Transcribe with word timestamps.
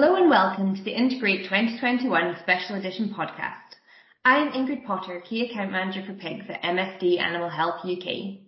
Hello 0.00 0.14
and 0.14 0.30
welcome 0.30 0.76
to 0.76 0.82
the 0.84 0.96
Integrate 0.96 1.42
2021 1.42 2.36
Special 2.44 2.76
Edition 2.76 3.12
podcast. 3.18 3.74
I 4.24 4.36
am 4.36 4.52
Ingrid 4.52 4.86
Potter, 4.86 5.20
Key 5.28 5.50
Account 5.50 5.72
Manager 5.72 6.04
for 6.06 6.14
Pigs 6.14 6.44
at 6.48 6.62
MSD 6.62 7.18
Animal 7.18 7.48
Health 7.48 7.80
UK. 7.84 8.38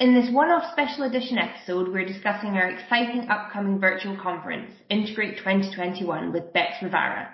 In 0.00 0.14
this 0.14 0.32
one-off 0.32 0.72
special 0.72 1.04
edition 1.04 1.36
episode, 1.36 1.92
we're 1.92 2.06
discussing 2.06 2.56
our 2.56 2.70
exciting 2.70 3.28
upcoming 3.28 3.78
virtual 3.78 4.16
conference, 4.16 4.70
Integrate 4.88 5.36
2021 5.36 6.32
with 6.32 6.54
Bex 6.54 6.76
Rivara, 6.80 7.28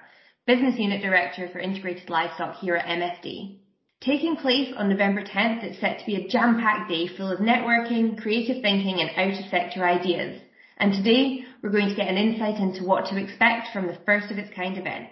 Business 0.48 0.76
Unit 0.76 1.00
Director 1.00 1.48
for 1.52 1.60
Integrated 1.60 2.10
Livestock 2.10 2.56
here 2.56 2.74
at 2.74 2.86
MSD. 2.86 3.60
Taking 4.00 4.34
place 4.38 4.74
on 4.76 4.88
November 4.88 5.22
10th, 5.22 5.62
it's 5.62 5.80
set 5.80 6.00
to 6.00 6.04
be 6.04 6.16
a 6.16 6.26
jam-packed 6.26 6.90
day 6.90 7.06
full 7.06 7.30
of 7.30 7.38
networking, 7.38 8.20
creative 8.20 8.60
thinking 8.60 8.98
and 8.98 9.10
out-of-sector 9.14 9.84
ideas. 9.84 10.42
And 10.80 10.94
today, 10.94 11.44
we're 11.62 11.68
going 11.68 11.90
to 11.90 11.94
get 11.94 12.08
an 12.08 12.16
insight 12.16 12.58
into 12.58 12.84
what 12.84 13.04
to 13.10 13.18
expect 13.18 13.68
from 13.70 13.86
the 13.86 13.98
first 14.06 14.30
of 14.30 14.38
its 14.38 14.48
kind 14.56 14.78
event. 14.78 15.10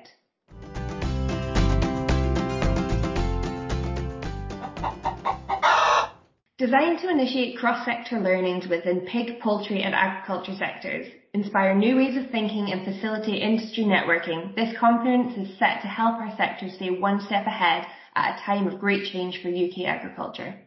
Designed 6.57 7.01
to 7.01 7.11
initiate 7.11 7.59
cross-sector 7.59 8.19
learnings 8.19 8.67
within 8.67 9.03
pig, 9.03 9.41
poultry 9.41 9.83
and 9.83 9.95
aquaculture 9.95 10.59
sectors, 10.59 11.07
inspire 11.35 11.75
new 11.75 11.97
ways 11.97 12.17
of 12.17 12.31
thinking 12.31 12.73
and 12.73 12.87
facilitate 12.87 13.43
industry 13.43 13.85
networking, 13.85 14.57
this 14.57 14.75
conference 14.79 15.37
is 15.37 15.59
set 15.59 15.83
to 15.83 15.87
help 15.87 16.15
our 16.15 16.35
sector 16.39 16.71
stay 16.71 16.89
one 16.99 17.21
step 17.21 17.47
ahead 17.47 17.87
at 18.17 18.39
a 18.39 18.43
time 18.43 18.67
of 18.67 18.81
great 18.81 19.05
change 19.13 19.43
for 19.43 19.49
UK 19.49 19.87
agriculture. 19.87 20.59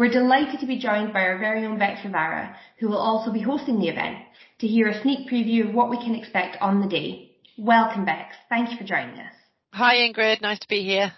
We're 0.00 0.08
delighted 0.08 0.60
to 0.60 0.66
be 0.66 0.78
joined 0.78 1.12
by 1.12 1.20
our 1.20 1.36
very 1.36 1.66
own 1.66 1.78
Bex 1.78 2.00
Rivara, 2.06 2.56
who 2.78 2.88
will 2.88 2.96
also 2.96 3.30
be 3.30 3.42
hosting 3.42 3.78
the 3.78 3.88
event, 3.88 4.16
to 4.60 4.66
hear 4.66 4.88
a 4.88 4.98
sneak 5.02 5.28
preview 5.28 5.68
of 5.68 5.74
what 5.74 5.90
we 5.90 5.98
can 5.98 6.14
expect 6.14 6.56
on 6.62 6.80
the 6.80 6.88
day. 6.88 7.32
Welcome, 7.58 8.06
Bex. 8.06 8.34
Thank 8.48 8.70
you 8.70 8.78
for 8.78 8.84
joining 8.84 9.20
us. 9.20 9.34
Hi, 9.74 9.96
Ingrid. 9.96 10.40
Nice 10.40 10.58
to 10.60 10.68
be 10.68 10.82
here. 10.84 11.12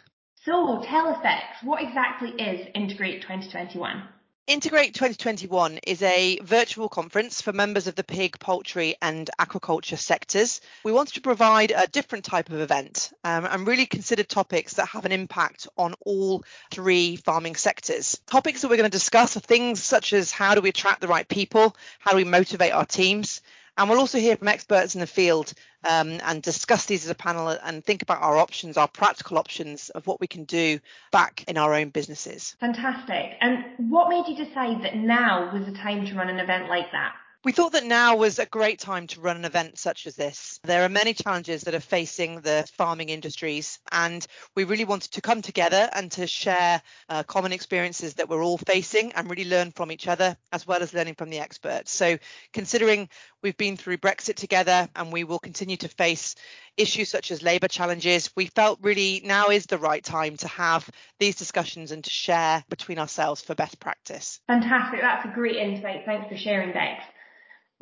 So 0.44 0.83
tell 0.84 1.06
us, 1.06 1.19
Bex, 1.22 1.44
what 1.62 1.80
exactly 1.80 2.30
is 2.30 2.66
Integrate 2.74 3.22
2021? 3.22 4.02
Integrate 4.48 4.92
2021 4.94 5.78
is 5.86 6.02
a 6.02 6.36
virtual 6.42 6.88
conference 6.88 7.40
for 7.40 7.52
members 7.52 7.86
of 7.86 7.94
the 7.94 8.02
pig, 8.02 8.40
poultry 8.40 8.96
and 9.00 9.30
aquaculture 9.38 9.96
sectors. 9.96 10.60
We 10.82 10.90
wanted 10.90 11.14
to 11.14 11.20
provide 11.20 11.70
a 11.70 11.86
different 11.86 12.24
type 12.24 12.50
of 12.50 12.58
event 12.58 13.12
um, 13.22 13.44
and 13.44 13.68
really 13.68 13.86
consider 13.86 14.24
topics 14.24 14.74
that 14.74 14.88
have 14.88 15.04
an 15.04 15.12
impact 15.12 15.68
on 15.76 15.94
all 16.04 16.42
three 16.72 17.14
farming 17.14 17.54
sectors. 17.54 18.20
Topics 18.26 18.62
that 18.62 18.68
we're 18.68 18.78
going 18.78 18.90
to 18.90 18.98
discuss 18.98 19.36
are 19.36 19.40
things 19.40 19.80
such 19.80 20.12
as 20.12 20.32
how 20.32 20.56
do 20.56 20.60
we 20.60 20.70
attract 20.70 21.02
the 21.02 21.08
right 21.08 21.28
people, 21.28 21.77
how 22.00 22.10
do 22.10 22.16
we 22.16 22.24
motivate 22.24 22.72
our 22.72 22.84
teams, 22.84 23.42
and 23.76 23.88
we'll 23.88 23.98
also 23.98 24.18
hear 24.18 24.36
from 24.36 24.48
experts 24.48 24.94
in 24.94 25.00
the 25.00 25.06
field 25.06 25.52
um, 25.88 26.20
and 26.24 26.42
discuss 26.42 26.86
these 26.86 27.04
as 27.04 27.10
a 27.10 27.14
panel 27.14 27.48
and 27.48 27.84
think 27.84 28.02
about 28.02 28.22
our 28.22 28.36
options, 28.36 28.76
our 28.76 28.88
practical 28.88 29.38
options 29.38 29.88
of 29.90 30.06
what 30.06 30.20
we 30.20 30.26
can 30.26 30.44
do 30.44 30.78
back 31.10 31.44
in 31.48 31.56
our 31.56 31.74
own 31.74 31.88
businesses. 31.88 32.56
Fantastic. 32.60 33.32
And 33.40 33.90
what 33.90 34.08
made 34.08 34.26
you 34.28 34.36
decide 34.36 34.82
that 34.84 34.96
now 34.96 35.52
was 35.52 35.66
the 35.66 35.72
time 35.72 36.06
to 36.06 36.14
run 36.14 36.28
an 36.28 36.38
event 36.38 36.68
like 36.68 36.92
that? 36.92 37.14
We 37.44 37.50
thought 37.50 37.72
that 37.72 37.84
now 37.84 38.14
was 38.14 38.38
a 38.38 38.46
great 38.46 38.78
time 38.78 39.08
to 39.08 39.20
run 39.20 39.36
an 39.36 39.44
event 39.44 39.76
such 39.76 40.06
as 40.06 40.14
this. 40.14 40.60
There 40.62 40.84
are 40.84 40.88
many 40.88 41.12
challenges 41.12 41.62
that 41.62 41.74
are 41.74 41.80
facing 41.80 42.40
the 42.40 42.64
farming 42.76 43.08
industries, 43.08 43.80
and 43.90 44.24
we 44.54 44.62
really 44.62 44.84
wanted 44.84 45.10
to 45.14 45.20
come 45.20 45.42
together 45.42 45.90
and 45.92 46.12
to 46.12 46.28
share 46.28 46.80
uh, 47.08 47.24
common 47.24 47.52
experiences 47.52 48.14
that 48.14 48.28
we're 48.28 48.44
all 48.44 48.58
facing 48.58 49.10
and 49.14 49.28
really 49.28 49.44
learn 49.44 49.72
from 49.72 49.90
each 49.90 50.06
other, 50.06 50.36
as 50.52 50.68
well 50.68 50.84
as 50.84 50.94
learning 50.94 51.16
from 51.16 51.30
the 51.30 51.40
experts. 51.40 51.90
So, 51.90 52.16
considering 52.52 53.08
we've 53.42 53.56
been 53.56 53.77
through 53.77 53.96
Brexit 53.96 54.36
together 54.36 54.88
and 54.94 55.12
we 55.12 55.24
will 55.24 55.40
continue 55.40 55.77
to 55.78 55.88
face 55.88 56.36
issues 56.77 57.08
such 57.08 57.33
as 57.33 57.42
labour 57.42 57.67
challenges, 57.67 58.30
we 58.36 58.46
felt 58.46 58.78
really 58.83 59.20
now 59.24 59.48
is 59.48 59.67
the 59.67 59.78
right 59.78 60.05
time 60.05 60.36
to 60.36 60.46
have 60.46 60.88
these 61.18 61.34
discussions 61.34 61.90
and 61.90 62.05
to 62.05 62.11
share 62.11 62.62
between 62.68 63.00
ourselves 63.00 63.42
for 63.42 63.56
best 63.56 63.80
practice. 63.80 64.40
Fantastic. 64.46 65.00
That's 65.00 65.24
a 65.24 65.34
great 65.34 65.56
insight. 65.56 66.05
Thanks 66.06 66.28
for 66.28 66.36
sharing, 66.36 66.72
Bex. 66.72 67.02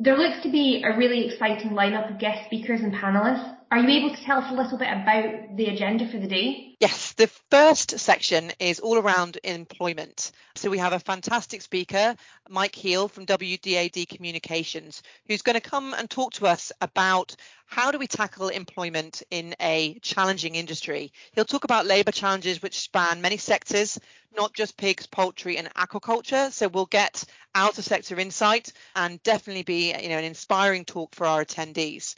There 0.03 0.17
looks 0.17 0.41
to 0.41 0.49
be 0.49 0.83
a 0.83 0.97
really 0.97 1.27
exciting 1.27 1.73
lineup 1.73 2.11
of 2.11 2.17
guest 2.17 2.45
speakers 2.47 2.81
and 2.81 2.91
panelists. 2.91 3.55
Are 3.71 3.79
you 3.79 3.87
able 3.87 4.13
to 4.13 4.21
tell 4.21 4.39
us 4.39 4.51
a 4.51 4.53
little 4.53 4.77
bit 4.77 4.89
about 4.89 5.55
the 5.55 5.67
agenda 5.67 6.05
for 6.05 6.17
the 6.17 6.27
day? 6.27 6.75
Yes, 6.81 7.13
the 7.13 7.27
first 7.49 7.97
section 7.99 8.51
is 8.59 8.81
all 8.81 8.97
around 8.97 9.39
employment. 9.45 10.33
So 10.55 10.69
we 10.69 10.77
have 10.79 10.91
a 10.91 10.99
fantastic 10.99 11.61
speaker, 11.61 12.17
Mike 12.49 12.75
Heel 12.75 13.07
from 13.07 13.25
WDAD 13.25 14.09
Communications, 14.09 15.03
who's 15.25 15.41
going 15.41 15.53
to 15.53 15.61
come 15.61 15.93
and 15.93 16.09
talk 16.09 16.33
to 16.33 16.47
us 16.47 16.73
about 16.81 17.33
how 17.65 17.91
do 17.91 17.97
we 17.97 18.07
tackle 18.07 18.49
employment 18.49 19.23
in 19.31 19.55
a 19.61 19.97
challenging 20.01 20.55
industry. 20.55 21.13
He'll 21.31 21.45
talk 21.45 21.63
about 21.63 21.85
labour 21.85 22.11
challenges 22.11 22.61
which 22.61 22.81
span 22.81 23.21
many 23.21 23.37
sectors, 23.37 23.97
not 24.35 24.53
just 24.53 24.75
pigs, 24.75 25.07
poultry 25.07 25.57
and 25.57 25.73
aquaculture. 25.75 26.51
So 26.51 26.67
we'll 26.67 26.87
get 26.87 27.23
out 27.55 27.77
of 27.77 27.85
sector 27.85 28.19
insight 28.19 28.73
and 28.97 29.23
definitely 29.23 29.63
be 29.63 29.93
you 29.97 30.09
know 30.09 30.17
an 30.17 30.25
inspiring 30.25 30.83
talk 30.83 31.15
for 31.15 31.25
our 31.25 31.45
attendees. 31.45 32.15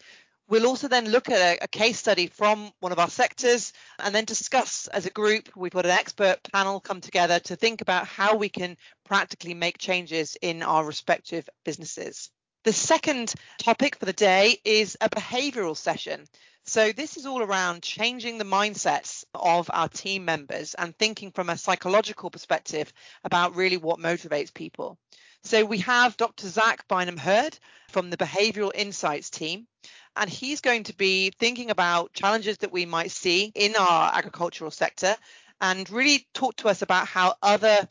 We'll 0.49 0.67
also 0.67 0.89
then 0.89 1.09
look 1.09 1.29
at 1.29 1.39
a, 1.61 1.63
a, 1.63 1.67
case 1.67 1.97
study 1.97 2.27
from 2.27 2.71
one 2.81 2.91
of 2.91 2.99
our 2.99 3.09
sectors 3.09 3.71
and 3.97 4.13
then 4.13 4.25
discuss 4.25 4.87
as 4.87 5.05
a 5.05 5.09
group. 5.09 5.49
We've 5.55 5.71
got 5.71 5.85
an 5.85 5.91
expert 5.91 6.39
panel 6.51 6.81
come 6.81 6.99
together 6.99 7.39
to 7.39 7.55
think 7.55 7.79
about 7.79 8.07
how 8.07 8.35
we 8.35 8.49
can 8.49 8.75
practically 9.05 9.53
make 9.53 9.77
changes 9.77 10.35
in 10.41 10.61
our 10.61 10.83
respective 10.83 11.47
businesses. 11.63 12.29
The 12.65 12.73
second 12.73 13.33
topic 13.57 13.97
for 13.97 14.05
the 14.05 14.13
day 14.13 14.57
is 14.65 14.97
a 14.99 15.09
behavioural 15.09 15.77
session. 15.77 16.25
So, 16.65 16.91
this 16.91 17.17
is 17.17 17.25
all 17.25 17.41
around 17.41 17.83
changing 17.83 18.37
the 18.37 18.45
mindsets 18.45 19.25
of 19.33 19.69
our 19.73 19.89
team 19.89 20.23
members 20.23 20.73
and 20.73 20.97
thinking 20.97 21.31
from 21.31 21.49
a 21.49 21.57
psychological 21.57 22.29
perspective 22.29 22.93
about 23.25 23.55
really 23.55 23.75
what 23.75 23.99
motivates 23.99 24.53
people. 24.53 24.97
So, 25.43 25.65
we 25.65 25.79
have 25.79 26.15
Dr. 26.15 26.47
Zach 26.47 26.87
Bynum 26.87 27.17
Hurd 27.17 27.57
from 27.89 28.09
the 28.09 28.17
Behavioural 28.17 28.71
Insights 28.73 29.29
team 29.29 29.67
and 30.15 30.29
he's 30.29 30.61
going 30.61 30.83
to 30.83 30.95
be 30.95 31.31
thinking 31.39 31.69
about 31.69 32.13
challenges 32.13 32.57
that 32.59 32.71
we 32.71 32.85
might 32.85 33.11
see 33.11 33.51
in 33.55 33.75
our 33.75 34.11
agricultural 34.13 34.71
sector 34.71 35.15
and 35.61 35.89
really 35.89 36.27
talk 36.33 36.55
to 36.57 36.67
us 36.67 36.81
about 36.81 37.07
how 37.07 37.35
other 37.41 37.87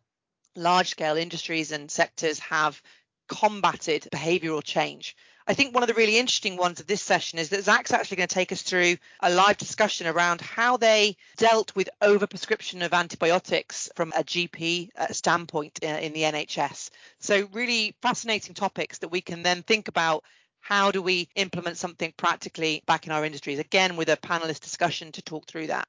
large 0.54 0.90
scale 0.90 1.16
industries 1.16 1.72
and 1.72 1.90
sectors 1.90 2.38
have 2.38 2.80
combated 3.28 4.08
behavioral 4.12 4.62
change. 4.62 5.16
I 5.46 5.54
think 5.54 5.74
one 5.74 5.82
of 5.82 5.88
the 5.88 5.94
really 5.94 6.18
interesting 6.18 6.56
ones 6.56 6.78
of 6.78 6.86
this 6.86 7.02
session 7.02 7.38
is 7.38 7.48
that 7.48 7.64
Zach's 7.64 7.92
actually 7.92 8.18
going 8.18 8.28
to 8.28 8.34
take 8.34 8.52
us 8.52 8.62
through 8.62 8.96
a 9.20 9.30
live 9.30 9.56
discussion 9.56 10.06
around 10.06 10.40
how 10.40 10.76
they 10.76 11.16
dealt 11.36 11.74
with 11.74 11.90
overprescription 12.00 12.84
of 12.84 12.94
antibiotics 12.94 13.88
from 13.96 14.12
a 14.16 14.22
GP 14.22 14.90
uh, 14.96 15.08
standpoint 15.08 15.80
in, 15.82 15.96
in 15.96 16.12
the 16.12 16.22
NHS. 16.22 16.90
So, 17.18 17.48
really 17.52 17.96
fascinating 18.02 18.54
topics 18.54 18.98
that 18.98 19.08
we 19.08 19.20
can 19.20 19.42
then 19.42 19.62
think 19.62 19.88
about 19.88 20.22
how 20.62 20.90
do 20.90 21.02
we 21.02 21.28
implement 21.36 21.76
something 21.76 22.14
practically 22.16 22.82
back 22.86 23.06
in 23.06 23.12
our 23.12 23.24
industries? 23.26 23.58
Again, 23.58 23.96
with 23.96 24.08
a 24.08 24.16
panelist 24.16 24.60
discussion 24.60 25.12
to 25.12 25.22
talk 25.22 25.46
through 25.46 25.66
that. 25.66 25.86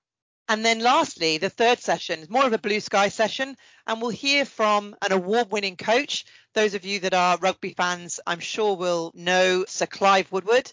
And 0.49 0.63
then 0.63 0.79
lastly, 0.79 1.37
the 1.37 1.49
third 1.49 1.79
session 1.79 2.19
is 2.19 2.29
more 2.29 2.45
of 2.45 2.51
a 2.53 2.57
blue 2.57 2.81
sky 2.81 3.07
session, 3.07 3.55
and 3.87 4.01
we'll 4.01 4.11
hear 4.11 4.43
from 4.43 4.93
an 5.01 5.13
award 5.13 5.51
winning 5.51 5.77
coach. 5.77 6.25
Those 6.53 6.73
of 6.73 6.85
you 6.85 6.99
that 6.99 7.13
are 7.13 7.37
rugby 7.37 7.73
fans, 7.75 8.19
I'm 8.27 8.39
sure 8.39 8.75
will 8.75 9.11
know 9.15 9.63
Sir 9.67 9.85
Clive 9.85 10.31
Woodward, 10.31 10.71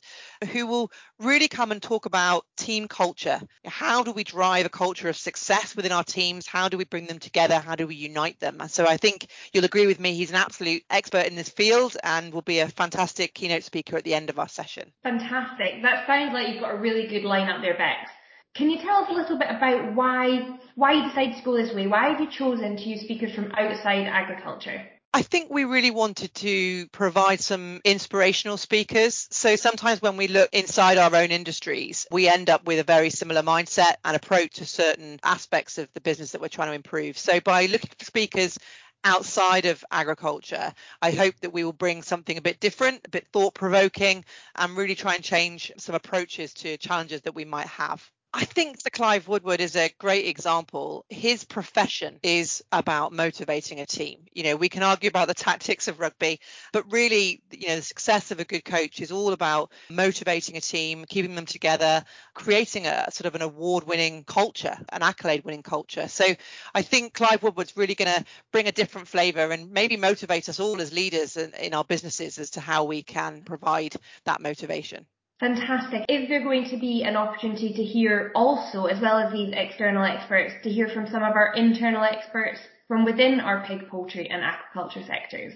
who 0.53 0.67
will 0.67 0.91
really 1.19 1.49
come 1.49 1.71
and 1.71 1.81
talk 1.81 2.07
about 2.07 2.45
team 2.57 2.89
culture. 2.89 3.41
How 3.65 4.03
do 4.03 4.13
we 4.13 4.25
drive 4.25 4.67
a 4.67 4.71
culture 4.71 5.09
of 5.09 5.17
success 5.17 5.75
within 5.77 5.93
our 5.93 6.05
teams? 6.05 6.47
How 6.47 6.69
do 6.69 6.77
we 6.77 6.85
bring 6.85 7.07
them 7.07 7.19
together? 7.19 7.59
How 7.59 7.77
do 7.77 7.87
we 7.87 7.95
unite 7.95 8.41
them? 8.41 8.61
So 8.69 8.87
I 8.87 8.97
think 8.97 9.29
you'll 9.53 9.65
agree 9.65 9.87
with 9.87 10.01
me, 10.01 10.15
he's 10.15 10.31
an 10.31 10.37
absolute 10.37 10.83
expert 10.91 11.27
in 11.27 11.37
this 11.37 11.49
field 11.49 11.97
and 12.03 12.35
will 12.35 12.43
be 12.43 12.59
a 12.59 12.69
fantastic 12.69 13.35
keynote 13.35 13.63
speaker 13.63 13.97
at 13.97 14.05
the 14.05 14.15
end 14.15 14.31
of 14.31 14.39
our 14.39 14.49
session. 14.49 14.93
Fantastic. 15.05 15.83
That 15.83 16.07
sounds 16.07 16.35
like 16.35 16.49
you've 16.49 16.61
got 16.61 16.75
a 16.75 16.79
really 16.79 17.07
good 17.07 17.23
lineup 17.23 17.63
there, 17.63 17.79
Bex. 17.79 18.11
Can 18.55 18.69
you 18.69 18.79
tell 18.79 19.05
us 19.05 19.11
a 19.11 19.13
little 19.13 19.39
bit 19.39 19.49
about 19.49 19.95
why 19.95 20.59
why 20.75 20.93
you 20.93 21.09
decided 21.09 21.37
to 21.37 21.43
go 21.43 21.57
this 21.57 21.73
way? 21.73 21.87
Why 21.87 22.09
have 22.09 22.21
you 22.21 22.31
chosen 22.31 22.77
to 22.77 22.83
use 22.83 23.03
speakers 23.03 23.33
from 23.33 23.53
outside 23.53 24.07
agriculture? 24.07 24.83
I 25.13 25.23
think 25.23 25.51
we 25.51 25.65
really 25.65 25.91
wanted 25.91 26.33
to 26.37 26.87
provide 26.89 27.41
some 27.41 27.81
inspirational 27.85 28.57
speakers. 28.57 29.27
So 29.33 29.57
sometimes 29.57 30.01
when 30.01 30.17
we 30.17 30.29
look 30.29 30.51
inside 30.53 30.99
our 30.99 31.15
own 31.15 31.31
industries, 31.31 32.07
we 32.13 32.29
end 32.29 32.49
up 32.49 32.65
with 32.65 32.79
a 32.79 32.85
very 32.85 33.11
similar 33.11 33.43
mindset 33.43 33.97
and 34.05 34.15
approach 34.15 34.55
to 34.55 34.67
certain 34.67 35.19
aspects 35.25 35.79
of 35.79 35.93
the 35.95 36.01
business 36.01 36.33
that 36.33 36.41
we're 36.41 36.49
trying 36.49 36.69
to 36.69 36.75
improve. 36.75 37.19
So 37.19 37.41
by 37.41 37.67
looking 37.67 37.91
for 37.99 38.05
speakers 38.05 38.57
outside 39.03 39.65
of 39.65 39.85
agriculture. 39.91 40.73
I 41.01 41.11
hope 41.11 41.35
that 41.41 41.53
we 41.53 41.65
will 41.65 41.73
bring 41.73 42.03
something 42.03 42.37
a 42.37 42.43
bit 42.43 42.61
different, 42.61 43.01
a 43.07 43.11
bit 43.11 43.27
thought 43.33 43.55
provoking, 43.55 44.25
and 44.55 44.77
really 44.77 44.95
try 44.95 45.15
and 45.15 45.25
change 45.25 45.73
some 45.79 45.95
approaches 45.95 46.53
to 46.55 46.77
challenges 46.77 47.23
that 47.23 47.35
we 47.35 47.45
might 47.45 47.67
have. 47.67 48.09
I 48.33 48.45
think 48.45 48.83
the 48.83 48.93
Clive 48.93 49.27
Woodward 49.27 49.61
is 49.61 49.75
a 49.75 49.93
great 49.99 50.27
example. 50.27 51.05
His 51.09 51.43
profession 51.43 52.21
is 52.23 52.63
about 52.71 53.13
motivating 53.13 53.81
a 53.81 53.87
team. 53.87 54.21
You 54.33 54.45
know, 54.45 54.57
we 54.57 54.69
can 54.69 54.85
argue 54.85 55.09
about 55.09 55.27
the 55.27 55.35
tactics 55.35 55.89
of 55.89 55.99
rugby, 55.99 56.39
but 56.73 56.93
really, 56.93 57.43
you 57.51 57.67
know, 57.67 57.77
the 57.77 57.83
success 57.83 58.31
of 58.31 58.39
a 58.39 58.45
good 58.45 58.65
coach 58.65 59.01
is 59.01 59.11
all 59.11 59.33
about 59.33 59.73
motivating 59.89 60.57
a 60.57 60.61
team, 60.61 61.07
keeping 61.09 61.35
them 61.35 61.45
together, 61.45 62.05
creating 62.33 62.87
a 62.87 63.11
sort 63.11 63.27
of 63.27 63.35
an 63.35 63.43
award-winning 63.43 64.23
culture, 64.23 64.79
an 64.93 65.03
accolade-winning 65.03 65.65
culture. 65.65 66.07
So 66.07 66.25
I 66.73 66.83
think 66.83 67.15
Clive 67.15 67.43
Woodward's 67.43 67.77
really 67.77 67.97
going 67.97 68.15
to 68.15 68.25
bring 68.53 68.69
a 68.69 68.73
different 68.73 69.09
flavour 69.09 69.51
and 69.51 69.73
maybe 69.73 69.97
motivate 69.97 70.49
us 70.49 70.61
all 70.61 70.81
as 70.81 70.93
leaders 70.93 71.37
in, 71.37 71.53
in 71.55 71.75
our 71.75 71.85
businesses 71.85 72.39
as 72.39 72.51
to 72.51 72.61
how 72.61 72.85
we 72.85 73.03
can 73.03 73.43
provide 73.43 73.97
that 74.25 74.41
motivation. 74.41 75.05
Fantastic. 75.41 76.05
Is 76.11 76.29
there 76.29 76.43
going 76.43 76.69
to 76.69 76.77
be 76.77 77.03
an 77.03 77.17
opportunity 77.17 77.73
to 77.73 77.83
hear 77.83 78.31
also, 78.35 78.85
as 78.85 79.01
well 79.01 79.17
as 79.19 79.33
these 79.33 79.55
external 79.57 80.05
experts, 80.05 80.53
to 80.65 80.71
hear 80.71 80.87
from 80.87 81.07
some 81.07 81.23
of 81.23 81.35
our 81.35 81.55
internal 81.55 82.05
experts 82.05 82.61
from 82.89 83.07
within 83.07 83.41
our 83.41 83.65
pig, 83.65 83.89
poultry 83.89 84.29
and 84.29 84.43
aquaculture 84.43 85.07
sectors? 85.07 85.55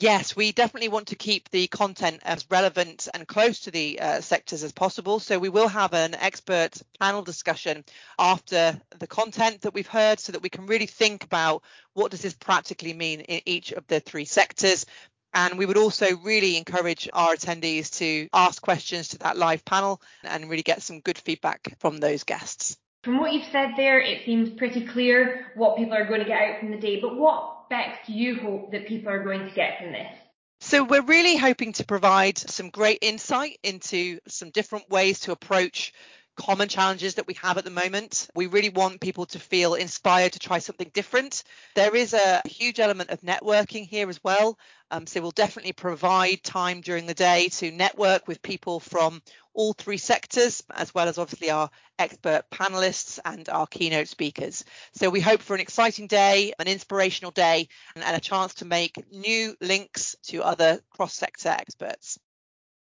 Yes, 0.00 0.34
we 0.34 0.50
definitely 0.52 0.88
want 0.88 1.06
to 1.08 1.14
keep 1.16 1.48
the 1.50 1.68
content 1.68 2.20
as 2.24 2.44
relevant 2.50 3.08
and 3.14 3.28
close 3.28 3.60
to 3.60 3.70
the 3.70 3.98
uh, 3.98 4.20
sectors 4.20 4.64
as 4.64 4.72
possible. 4.72 5.20
So 5.20 5.38
we 5.38 5.48
will 5.48 5.68
have 5.68 5.94
an 5.94 6.14
expert 6.16 6.72
panel 7.00 7.22
discussion 7.22 7.84
after 8.18 8.78
the 8.98 9.06
content 9.06 9.62
that 9.62 9.72
we've 9.72 9.86
heard 9.86 10.18
so 10.18 10.32
that 10.32 10.42
we 10.42 10.50
can 10.50 10.66
really 10.66 10.86
think 10.86 11.24
about 11.24 11.62
what 11.94 12.10
does 12.10 12.22
this 12.22 12.34
practically 12.34 12.92
mean 12.92 13.20
in 13.20 13.40
each 13.46 13.72
of 13.72 13.86
the 13.86 14.00
three 14.00 14.26
sectors, 14.26 14.84
and 15.36 15.58
we 15.58 15.66
would 15.66 15.76
also 15.76 16.16
really 16.16 16.56
encourage 16.56 17.08
our 17.12 17.34
attendees 17.34 17.98
to 17.98 18.26
ask 18.32 18.62
questions 18.62 19.08
to 19.08 19.18
that 19.18 19.36
live 19.36 19.64
panel 19.66 20.00
and 20.24 20.48
really 20.48 20.62
get 20.62 20.80
some 20.80 21.00
good 21.00 21.18
feedback 21.18 21.78
from 21.78 21.98
those 21.98 22.24
guests. 22.24 22.78
From 23.04 23.18
what 23.20 23.34
you've 23.34 23.52
said 23.52 23.72
there, 23.76 24.00
it 24.00 24.24
seems 24.24 24.48
pretty 24.50 24.86
clear 24.86 25.52
what 25.54 25.76
people 25.76 25.94
are 25.94 26.06
going 26.06 26.20
to 26.20 26.26
get 26.26 26.40
out 26.40 26.60
from 26.60 26.70
the 26.70 26.78
day. 26.78 27.00
But 27.00 27.16
what, 27.16 27.68
Bex, 27.68 27.98
do 28.06 28.14
you 28.14 28.40
hope 28.40 28.72
that 28.72 28.88
people 28.88 29.10
are 29.10 29.22
going 29.22 29.46
to 29.46 29.54
get 29.54 29.78
from 29.78 29.92
this? 29.92 30.10
So 30.60 30.82
we're 30.82 31.02
really 31.02 31.36
hoping 31.36 31.74
to 31.74 31.84
provide 31.84 32.38
some 32.38 32.70
great 32.70 33.00
insight 33.02 33.58
into 33.62 34.18
some 34.26 34.48
different 34.50 34.88
ways 34.88 35.20
to 35.20 35.32
approach 35.32 35.92
common 36.36 36.68
challenges 36.68 37.14
that 37.14 37.26
we 37.26 37.34
have 37.34 37.58
at 37.58 37.64
the 37.64 37.70
moment. 37.70 38.28
We 38.34 38.46
really 38.46 38.68
want 38.68 39.00
people 39.00 39.26
to 39.26 39.38
feel 39.38 39.74
inspired 39.74 40.32
to 40.32 40.38
try 40.38 40.58
something 40.58 40.90
different. 40.92 41.42
There 41.74 41.96
is 41.96 42.14
a 42.14 42.42
huge 42.46 42.78
element 42.78 43.10
of 43.10 43.22
networking 43.22 43.86
here 43.86 44.08
as 44.08 44.22
well. 44.22 44.58
Um, 44.90 45.06
so 45.06 45.20
we'll 45.20 45.32
definitely 45.32 45.72
provide 45.72 46.42
time 46.44 46.80
during 46.80 47.06
the 47.06 47.14
day 47.14 47.48
to 47.54 47.72
network 47.72 48.28
with 48.28 48.42
people 48.42 48.78
from 48.78 49.20
all 49.52 49.72
three 49.72 49.96
sectors, 49.96 50.62
as 50.72 50.94
well 50.94 51.08
as 51.08 51.18
obviously 51.18 51.50
our 51.50 51.70
expert 51.98 52.44
panelists 52.52 53.18
and 53.24 53.48
our 53.48 53.66
keynote 53.66 54.06
speakers. 54.06 54.64
So 54.92 55.10
we 55.10 55.20
hope 55.20 55.40
for 55.40 55.54
an 55.54 55.60
exciting 55.60 56.06
day, 56.06 56.52
an 56.58 56.68
inspirational 56.68 57.32
day, 57.32 57.68
and, 57.94 58.04
and 58.04 58.16
a 58.16 58.20
chance 58.20 58.54
to 58.54 58.64
make 58.64 59.02
new 59.10 59.56
links 59.60 60.14
to 60.24 60.42
other 60.42 60.80
cross 60.90 61.14
sector 61.14 61.48
experts. 61.48 62.18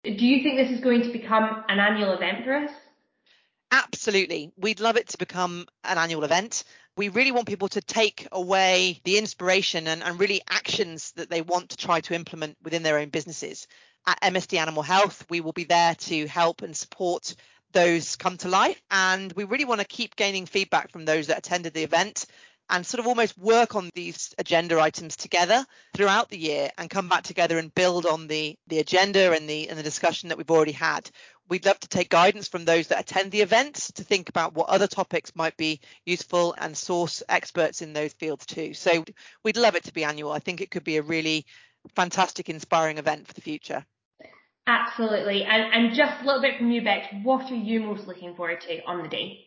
Do 0.03 0.27
you 0.27 0.43
think 0.43 0.59
this 0.59 0.71
is 0.71 0.81
going 0.81 1.03
to 1.03 1.13
become 1.13 1.65
an 1.69 1.79
annual 1.79 2.13
event 2.13 2.45
for 2.45 2.55
us? 2.55 2.71
Absolutely. 3.75 4.53
We'd 4.57 4.79
love 4.79 4.97
it 4.97 5.09
to 5.09 5.19
become 5.19 5.67
an 5.83 5.99
annual 5.99 6.23
event. 6.23 6.63
We 6.97 7.09
really 7.09 7.33
want 7.33 7.49
people 7.49 7.67
to 7.71 7.81
take 7.81 8.29
away 8.31 9.01
the 9.03 9.19
inspiration 9.19 9.89
and, 9.89 10.01
and 10.01 10.21
really 10.21 10.43
actions 10.49 11.11
that 11.17 11.29
they 11.29 11.43
want 11.43 11.71
to 11.71 11.77
try 11.77 12.01
to 12.03 12.15
implement 12.15 12.57
within 12.63 12.85
their 12.85 12.99
own 12.99 13.09
businesses. 13.09 13.67
At 14.07 14.21
MSD 14.21 14.59
Animal 14.59 14.85
Health, 14.85 15.27
we 15.29 15.41
will 15.41 15.53
be 15.53 15.65
there 15.65 15.97
to 15.97 16.29
help 16.29 16.63
and 16.63 16.77
support 16.77 17.35
those 17.73 18.15
come 18.15 18.37
to 18.39 18.49
life. 18.49 18.81
And 18.93 19.33
we 19.33 19.43
really 19.43 19.65
want 19.65 19.81
to 19.81 19.87
keep 19.89 20.15
gaining 20.15 20.47
feedback 20.47 20.93
from 20.93 21.05
those 21.05 21.27
that 21.27 21.39
attended 21.39 21.75
the 21.75 21.83
event 21.83 22.27
and 22.71 22.87
sort 22.87 23.01
of 23.01 23.07
almost 23.07 23.37
work 23.37 23.75
on 23.75 23.91
these 23.95 24.35
agenda 24.39 24.81
items 24.81 25.17
together 25.17 25.65
throughout 25.95 26.29
the 26.29 26.39
year 26.39 26.71
and 26.79 26.89
come 26.89 27.09
back 27.09 27.23
together 27.23 27.59
and 27.59 27.75
build 27.75 28.07
on 28.07 28.27
the 28.27 28.57
the 28.69 28.79
agenda 28.79 29.33
and 29.33 29.49
the 29.49 29.69
and 29.69 29.79
the 29.79 29.83
discussion 29.83 30.29
that 30.29 30.39
we've 30.39 30.51
already 30.51 30.73
had 30.73 31.11
we'd 31.49 31.67
love 31.67 31.79
to 31.81 31.89
take 31.89 32.09
guidance 32.09 32.49
from 32.49 32.65
those 32.65 32.89
that 32.89 33.01
attend 33.01 33.31
the 33.31 33.43
events 33.43 33.93
to 33.93 34.05
think 34.05 34.29
about 34.29 34.55
what 34.55 34.69
other 34.69 34.87
topics 34.87 35.35
might 35.35 35.57
be 35.57 35.81
useful 36.07 36.55
and 36.59 36.77
source 36.77 37.23
experts 37.29 37.83
in 37.83 37.93
those 37.93 38.13
fields 38.13 38.47
too. 38.47 38.75
So 38.75 39.05
we'd 39.43 39.57
love 39.57 39.77
it 39.77 39.85
to 39.85 39.93
be 39.93 40.05
annual. 40.05 40.33
I 40.33 40.39
think 40.39 40.61
it 40.61 40.71
could 40.71 40.85
be 40.85 40.97
a 40.97 41.03
really 41.03 41.47
fantastic 41.95 42.49
inspiring 42.49 42.99
event 42.99 43.27
for 43.27 43.35
the 43.35 43.41
future. 43.41 43.85
Absolutely. 44.67 45.45
And, 45.45 45.73
and 45.73 45.95
just 45.95 46.23
a 46.23 46.25
little 46.25 46.41
bit 46.41 46.57
from 46.57 46.71
you 46.71 46.83
bex 46.83 47.07
what 47.23 47.51
are 47.51 47.57
you 47.57 47.81
most 47.81 48.07
looking 48.07 48.35
forward 48.35 48.63
to 48.63 48.83
on 48.85 49.03
the 49.03 49.09
day? 49.09 49.41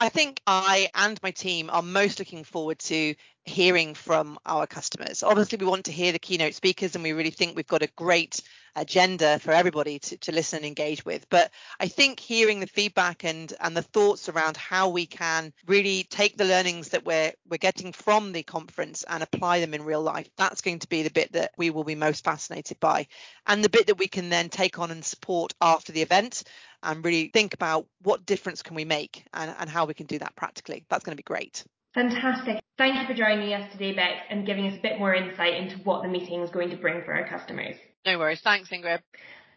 I 0.00 0.08
think 0.10 0.40
I 0.46 0.88
and 0.94 1.18
my 1.22 1.30
team 1.30 1.70
are 1.70 1.80
most 1.80 2.18
looking 2.18 2.44
forward 2.44 2.78
to 2.80 3.14
hearing 3.44 3.94
from 3.94 4.38
our 4.44 4.66
customers. 4.66 5.22
Obviously, 5.22 5.56
we 5.56 5.66
want 5.66 5.86
to 5.86 5.92
hear 5.92 6.12
the 6.12 6.18
keynote 6.18 6.54
speakers, 6.54 6.94
and 6.94 7.04
we 7.04 7.12
really 7.12 7.30
think 7.30 7.56
we've 7.56 7.66
got 7.66 7.82
a 7.82 7.88
great 7.96 8.40
agenda 8.76 9.38
for 9.38 9.52
everybody 9.52 9.98
to, 9.98 10.16
to 10.18 10.32
listen 10.32 10.58
and 10.58 10.66
engage 10.66 11.04
with. 11.04 11.28
But 11.30 11.50
I 11.78 11.88
think 11.88 12.20
hearing 12.20 12.60
the 12.60 12.66
feedback 12.66 13.24
and 13.24 13.52
and 13.60 13.76
the 13.76 13.82
thoughts 13.82 14.28
around 14.28 14.56
how 14.56 14.88
we 14.88 15.06
can 15.06 15.52
really 15.66 16.04
take 16.04 16.36
the 16.36 16.44
learnings 16.44 16.90
that 16.90 17.04
we're 17.04 17.32
we're 17.48 17.58
getting 17.58 17.92
from 17.92 18.32
the 18.32 18.42
conference 18.42 19.04
and 19.08 19.22
apply 19.22 19.60
them 19.60 19.74
in 19.74 19.84
real 19.84 20.02
life, 20.02 20.28
that's 20.36 20.60
going 20.60 20.80
to 20.80 20.88
be 20.88 21.02
the 21.02 21.10
bit 21.10 21.32
that 21.32 21.52
we 21.56 21.70
will 21.70 21.84
be 21.84 21.94
most 21.94 22.24
fascinated 22.24 22.78
by. 22.80 23.06
And 23.46 23.62
the 23.62 23.68
bit 23.68 23.86
that 23.86 23.98
we 23.98 24.08
can 24.08 24.28
then 24.28 24.48
take 24.48 24.78
on 24.78 24.90
and 24.90 25.04
support 25.04 25.54
after 25.60 25.92
the 25.92 26.02
event 26.02 26.44
and 26.82 27.04
really 27.04 27.30
think 27.32 27.54
about 27.54 27.86
what 28.02 28.26
difference 28.26 28.62
can 28.62 28.76
we 28.76 28.84
make 28.84 29.24
and, 29.32 29.54
and 29.58 29.70
how 29.70 29.86
we 29.86 29.94
can 29.94 30.06
do 30.06 30.18
that 30.18 30.36
practically. 30.36 30.84
That's 30.88 31.04
going 31.04 31.16
to 31.16 31.16
be 31.16 31.22
great. 31.22 31.64
Fantastic. 31.94 32.60
Thank 32.76 33.00
you 33.00 33.06
for 33.06 33.14
joining 33.14 33.52
us 33.52 33.70
today, 33.70 33.92
Bex, 33.92 34.20
and 34.28 34.44
giving 34.44 34.66
us 34.66 34.76
a 34.76 34.82
bit 34.82 34.98
more 34.98 35.14
insight 35.14 35.54
into 35.54 35.76
what 35.78 36.02
the 36.02 36.08
meeting 36.08 36.42
is 36.42 36.50
going 36.50 36.70
to 36.70 36.76
bring 36.76 37.02
for 37.04 37.14
our 37.14 37.28
customers. 37.28 37.76
No 38.06 38.18
worries. 38.18 38.40
Thanks, 38.44 38.68
Ingrid. 38.70 39.00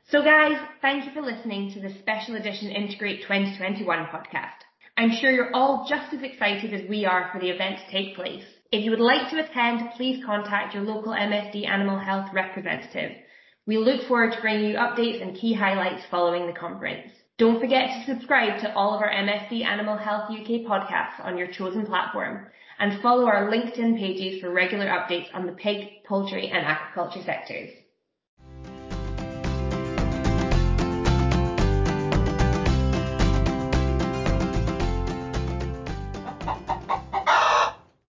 So, 0.10 0.24
guys, 0.24 0.58
thank 0.82 1.06
you 1.06 1.12
for 1.12 1.22
listening 1.22 1.74
to 1.74 1.82
the 1.82 1.94
special 2.00 2.36
edition 2.36 2.70
Integrate 2.70 3.24
2021 3.24 4.06
podcast. 4.06 4.64
I'm 4.96 5.12
sure 5.12 5.32
you're 5.32 5.54
all 5.54 5.86
just 5.90 6.14
as 6.14 6.24
excited 6.24 6.74
as 6.74 6.90
we 6.90 7.06
are 7.06 7.30
for 7.32 7.42
the 7.42 7.50
event 7.50 7.80
to 7.80 7.92
take 7.92 8.16
place. 8.16 8.46
If 8.72 8.86
you 8.86 8.92
would 8.92 9.02
like 9.02 9.30
to 9.30 9.44
attend, 9.44 9.92
please 9.98 10.24
contact 10.26 10.74
your 10.74 10.84
local 10.84 11.14
MSD 11.14 11.68
Animal 11.68 12.00
Health 12.00 12.30
representative. 12.34 13.18
We 13.66 13.78
look 13.78 14.08
forward 14.08 14.32
to 14.32 14.42
bringing 14.42 14.72
you 14.72 14.78
updates 14.78 15.22
and 15.22 15.36
key 15.36 15.54
highlights 15.54 16.04
following 16.10 16.48
the 16.48 16.58
conference. 16.58 17.12
Don't 17.38 17.60
forget 17.60 17.90
to 17.90 18.14
subscribe 18.14 18.62
to 18.62 18.74
all 18.74 18.96
of 18.96 19.02
our 19.02 19.12
MSD 19.12 19.66
Animal 19.66 19.98
Health 19.98 20.32
UK 20.32 20.66
podcasts 20.66 21.24
on 21.24 21.38
your 21.38 21.48
chosen 21.52 21.86
platform 21.86 22.48
and 22.80 23.02
follow 23.02 23.26
our 23.26 23.52
LinkedIn 23.52 23.98
pages 23.98 24.40
for 24.40 24.54
regular 24.54 24.88
updates 24.88 25.28
on 25.33 25.45
the 25.45 25.52
pig, 25.52 26.04
poultry 26.07 26.48
and 26.48 26.66
aquaculture 26.66 27.26
sectors. 27.26 27.69